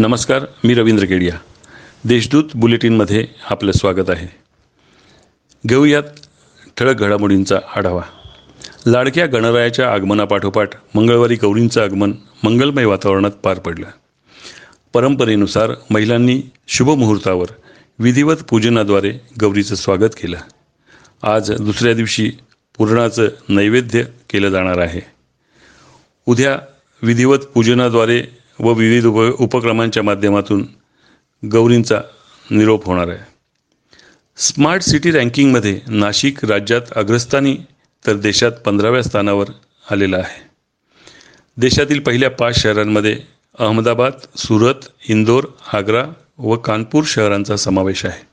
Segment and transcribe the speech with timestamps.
[0.00, 1.34] नमस्कार मी रवींद्र केडिया.
[2.04, 4.28] देशदूत बुलेटिनमध्ये आपलं स्वागत आहे.
[5.66, 6.02] घेऊयात
[6.76, 8.02] ठळक घडामोडींचा आढावा.
[8.86, 12.12] लाडक्या गणरायाच्या आगमनापाठोपाठ मंगळवारी गौरींचं आगमन
[12.42, 13.86] मंगलमय वातावरणात पार पडलं.
[14.92, 17.46] परंपरेनुसार महिलांनी शुभमुहूर्तावर
[17.98, 20.36] विधिवत पूजनाद्वारे गौरीचं स्वागत केलं.
[21.22, 22.32] आज दुसऱ्या दिवशी
[22.78, 25.00] पूर्णाचं नैवेद्य केलं जाणार आहे.
[26.26, 26.58] उद्या
[27.02, 30.66] विधिवत पूजनाद्वारे व विविध उप उपक्रमांच्या माध्यमातून
[31.52, 32.00] गौरींचा
[32.50, 33.18] निरोप होणार आहे.
[34.36, 37.56] स्मार्ट सिटी रँकिंगमध्ये नाशिक राज्यात अग्रस्थानी
[38.06, 39.46] तर देशात पंधराव्या स्थानावर
[39.90, 40.48] आलेला आहे.
[41.56, 43.18] देशातील पहिल्या पाच शहरांमध्ये
[43.58, 46.04] अहमदाबाद सुरत इंदोर आग्रा
[46.38, 48.26] व कानपूर शहरांचा समावेश आहे.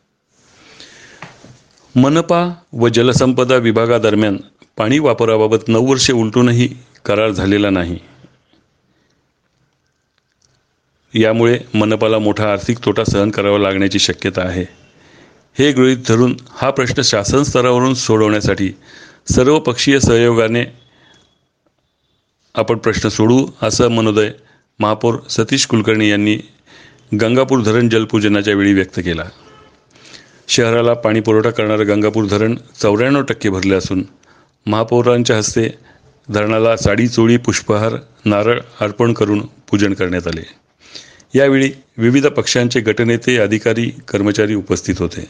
[2.00, 4.38] मनपा व जलसंपदा विभागादरम्यान
[4.78, 6.70] पाणी वापराबाबत नऊ वर्षे उलटूनही
[7.06, 8.00] करार झालेला नाही.
[11.16, 14.64] यामुळे मनपाला मोठा आर्थिक तोटा सहन करावा लागण्याची शक्यता आहे.
[15.58, 18.72] हे गृहीत धरून हा प्रश्न शासन स्तरावरून सोडवण्यासाठी
[19.36, 20.64] सर्वपक्षीय सहयोगाने
[22.56, 24.32] आपण प्रश्न सोडू असं मनोदय
[24.80, 26.38] महापौर सतीश कुलकर्णी यांनी
[27.22, 29.24] गंगापूर धरण जलपूजनाच्या वेळी व्यक्त केला.
[30.48, 34.04] शहराला पाणी पुरवठा करणारं गंगापूर धरण चौऱ्याण्णव टक्के भरले असून
[34.66, 35.68] महापौरांच्या हस्ते
[36.30, 40.65] धरणाला साडी चोळी पुष्पहार नारळ अर्पण करून पूजन करण्यात आले.
[41.36, 45.30] यावेळी विविध पक्षांचे गटनेते अधिकारी कर्मचारी उपस्थित होते.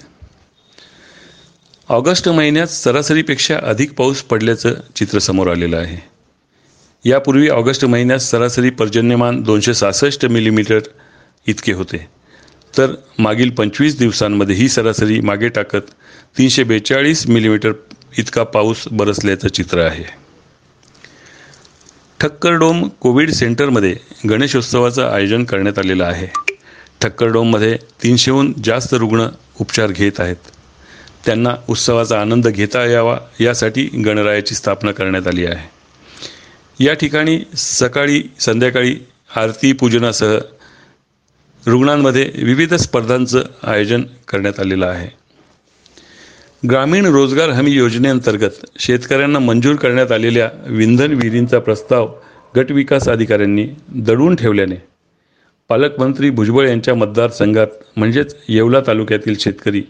[1.89, 5.97] ऑगस्ट महिन्यात सरासरीपेक्षा अधिक पाऊस पडल्याचं चित्र समोर आलेलं आहे.
[7.05, 10.79] यापूर्वी ऑगस्ट महिन्यात सरासरी पर्जन्यमान दोनशे सहासष्ट मिलीमीटर
[11.47, 12.07] इतके होते.
[12.77, 12.87] तर
[13.19, 15.81] मागील पंचवीस दिवसांमध्ये ही सरासरी मागे टाकत
[16.37, 17.71] तीनशे बेचाळीस मिलीमीटर
[18.17, 20.24] इतका पाऊस बरसल्याचं चित्र आहे.
[22.19, 23.95] ठक्करडोम कोविड सेंटरमध्ये
[24.29, 26.27] गणेशोत्सवाचं आयोजन करण्यात आलेलं आहे.
[27.01, 29.27] ठक्करडोममध्ये तीनशेहून जास्त रुग्ण
[29.59, 30.35] उपचार घेत आहेत.
[31.25, 35.67] त्यांना उत्सवाचा आनंद घेता यावा यासाठी गणरायाची स्थापना करण्यात आली आहे.
[36.83, 38.95] या ठिकाणी सकाळी संध्याकाळी
[39.35, 40.37] आरती पूजनासह
[41.63, 45.07] रुग्णांमध्ये विविध स्पर्धांचं आयोजन करण्यात आलेलं आहे.
[46.69, 52.13] ग्रामीण रोजगार हमी योजनेअंतर्गत शेतकऱ्यांना मंजूर करण्यात आलेल्या विंधन विहिरींचा प्रस्ताव
[52.55, 54.75] गटविकास अधिकाऱ्यांनी दडून ठेवल्याने
[55.69, 57.67] पालकमंत्री भुजबळ यांच्या मतदारसंघात
[57.97, 59.83] म्हणजेच येवला तालुक्यातील शेतकरी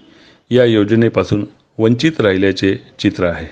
[0.52, 1.46] या योजनेपासून
[1.78, 3.48] वंचित राहिल्याचे चित्र आहे.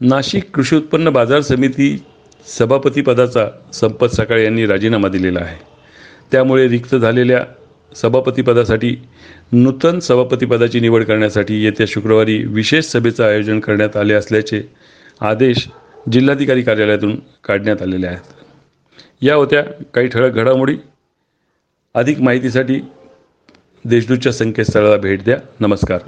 [0.00, 2.02] नाशिक कृषी उत्पन्न बाजार समिती
[2.58, 5.56] सभापतीपदाचा संपत सकाळ यांनी राजीनामा दिलेला आहे.
[6.32, 7.44] त्यामुळे रिक्त झालेल्या
[7.94, 8.96] सभापतीपदासाठी
[9.52, 14.62] नूतन सभापतीपदाची निवड करण्यासाठी येत्या शुक्रवारी विशेष सभेचं आयोजन करण्यात आले असल्याचे
[15.20, 15.68] आदेश
[16.12, 18.34] जिल्हाधिकारी कार्यालयातून काढण्यात आलेले आहेत.
[19.22, 20.76] या होत्या काही ठळक घडामोडी.
[21.94, 22.80] अधिक माहितीसाठी
[23.84, 25.38] देशदूतच्या संकेतस्थळाला भेट द्या.
[25.60, 25.98] नमस्कार.